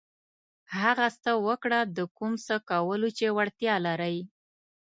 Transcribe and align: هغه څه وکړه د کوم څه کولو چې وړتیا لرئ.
هغه 0.79 1.07
څه 1.23 1.31
وکړه 1.47 1.79
د 1.97 1.99
کوم 2.17 2.33
څه 2.45 2.55
کولو 2.69 3.09
چې 3.17 3.25
وړتیا 3.37 3.75
لرئ. 3.85 4.17